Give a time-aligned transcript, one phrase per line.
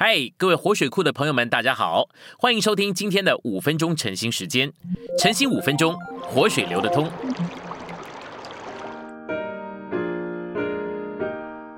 [0.00, 2.08] 嗨，各位活水库的朋友们，大家好，
[2.38, 4.72] 欢迎收听今天的五分钟晨兴时间。
[5.18, 7.10] 晨兴五分钟，活水流得通。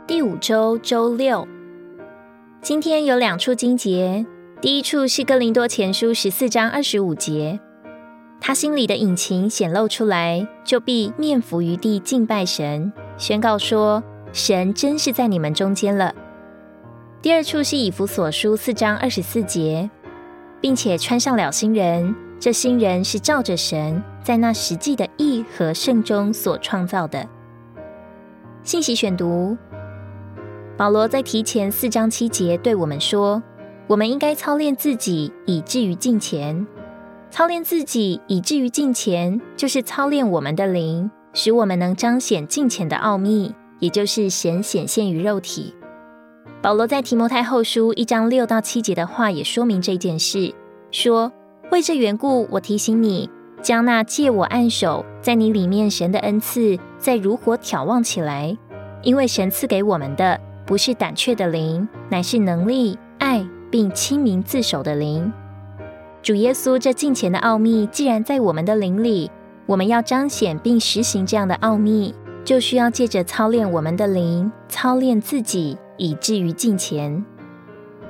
[0.07, 1.49] 第五周周六，
[2.61, 4.27] 今天有两处经节。
[4.61, 7.59] 第一处是哥林多前书十四章二十五节，
[8.39, 16.15] 他心里的隐情显露出来，就必面伏于地敬拜神，宣告说：神真是在你们中间了。
[17.23, 19.91] 第二处是以弗所书四章二十四节，
[20.59, 27.29] 并且穿上了新人，这新人是照着神在那实际的义和圣中所创造的。
[28.63, 29.55] 信息选读：
[30.79, 33.43] 保罗在提前四章七节对我们说，
[33.87, 36.67] 我们应该操练自己，以至于敬前。
[37.31, 45.75] 操练自己，以至于敬前，就是操练我们的灵，使我们能彰显敬前的奥秘，也就是神显现于肉体。
[46.63, 50.53] 保罗在提摩太后书一章六到七节的话也说明这件事，
[50.91, 51.33] 说
[51.73, 53.31] ：“为这缘故，我提醒你，
[53.63, 58.55] 将那借我按手在你里面神的恩赐，再如火挑旺起来。
[59.03, 65.33] 因为神赐给我们的，不是胆怯的灵，乃是能力、爱，并亲民自守的灵。
[66.23, 69.31] 主耶稣这近前的奥秘，既然在我们的灵里，
[69.65, 72.15] 我们要彰显并实行这样的奥秘，
[72.45, 77.23] 就需要借着操练我们的灵，操练自己。”以至于近前，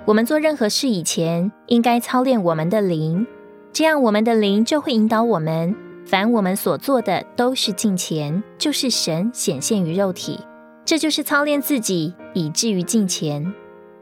[0.06, 3.26] 我们做任何事以前，应该操练我们的灵，
[3.72, 5.74] 这样我们的灵就会引导我们。
[6.06, 10.38] 凡我们所做的，都是近前，就是神显现于肉体。
[10.84, 13.52] 这就是操练自己，以至于近前。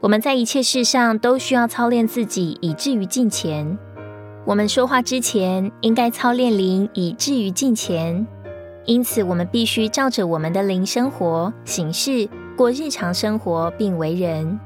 [0.01, 3.75] 我们在一切事上都需要操练自己，以至于近前。
[4.45, 8.25] 我们说话之前，应该操练灵，以至于近前。
[8.85, 12.29] 因此，我们必须照着我们的灵生活行事。
[12.59, 14.59] 过日常生活并为人，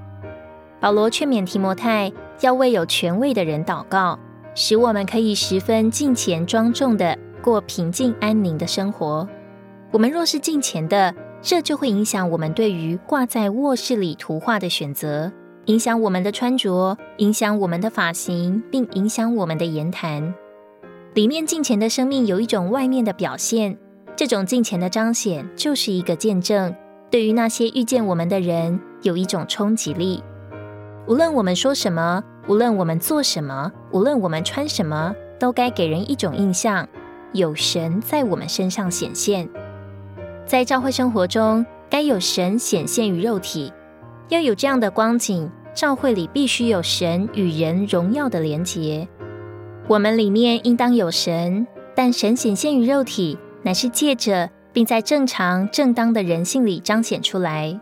[0.79, 4.17] 保罗劝勉提摩太要为有权位的人祷告，
[4.55, 9.29] 使我们可以十分敬虔庄重的过平静安宁的生活。
[9.91, 15.31] 我们若是敬虔的，这就会影响我们对于挂在卧室里图画的选择，
[15.65, 20.33] 影响我们的穿着，影响我们的发型，并影响我们的言谈。
[21.13, 23.77] 里面敬虔的生命有一种外面的表现，
[24.15, 26.75] 这种敬虔的彰显就是一个见证。
[27.13, 30.23] 对于那些遇见我们的人，有一种冲击力。
[31.07, 36.89] 无论我们说什么，无论我们做什么，无论我们穿什么，都该给人一种印象：
[37.31, 39.47] 有神在我们身上显现。
[40.47, 43.71] 在教会生活中，该有神显现于肉体，
[44.29, 45.51] 要有这样的光景。
[45.75, 49.07] 教会里必须有神与人荣耀的连结。
[49.87, 54.49] 我们里面应当有神，但神显现于肉体，乃是借着。
[54.73, 57.79] 并在正常正当的人性里彰显出来。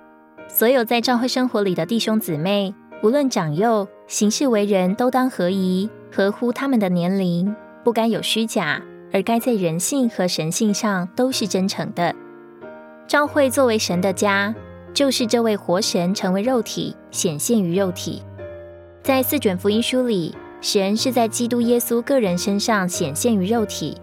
[0.47, 8.81] 所有在教会生活里的弟兄姊妹，无论长幼，行事为人，都当合宜，合乎他们的年龄，不该有虚假，
[9.13, 12.13] 而该在人性和神性上都是真诚的。
[13.07, 14.53] 教会作为神的家，
[14.93, 18.21] 就是这位活神成为肉体，显现于肉体。
[19.01, 23.97] 在四卷福音书里，神是在基督耶稣个人身上显现于肉体。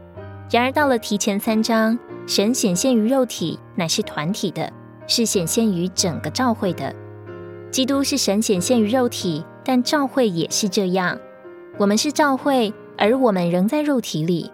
[0.51, 1.99] 然而到了提前三章。
[2.29, 4.71] 神显现于肉体，乃是团体的，
[5.07, 6.95] 是显现于整个教会的。
[7.71, 11.19] 基督是神显现于肉体，但教会也是这样。
[11.79, 14.53] 我们是教会，而我们仍在肉体里。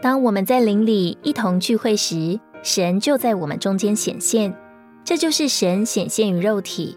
[0.00, 4.54] 当我们在灵里一同聚会时，神就在我们中间显现。
[5.02, 6.96] 这就是神显现于肉体。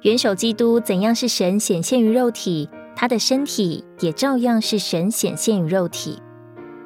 [0.00, 6.20] 元首基督怎样是神显现于肉体，他的身体也照样是神显现于肉体。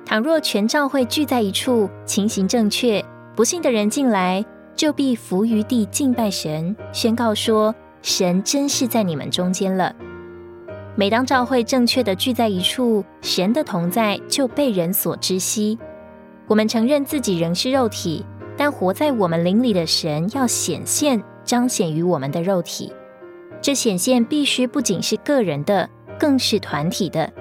[0.06, 4.42] 倘若全教会聚在一处，情形正确，不信的人进来，
[4.76, 9.92] 就必伏于地敬拜神，宣告说：神真是在你们中间了。
[10.94, 15.76] 每当教会正确的聚在一处，神的同在就被人所知悉。
[16.46, 18.24] 我们承认自己仍是肉体，
[18.56, 22.92] 但活在我们灵里的神要显现、彰显于我们的肉体。
[23.60, 27.32] 这显现必须不仅是个人的，更是团体的。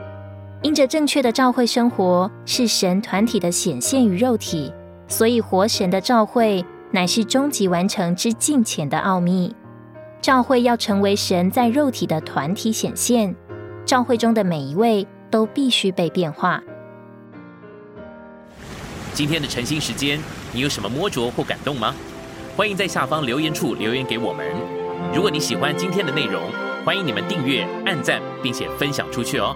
[0.65, 4.73] 因着正确的召会生活是神团体的显现于肉体，
[5.07, 9.55] 所以活神的召会乃是终极完成之近前的奥秘。
[10.23, 13.35] 召会要成为神在肉体的团体显现，
[13.85, 16.59] 召会中的每一位都必须被变化。
[19.13, 20.19] 今天的晨兴时间，
[20.51, 21.93] 你有什么摸着或感动吗？
[22.57, 24.43] 欢迎在下方留言处留言给我们。
[25.13, 26.41] 如果你喜欢今天的内容，
[26.83, 29.55] 欢迎你们订阅、按赞，并且分享出去哦。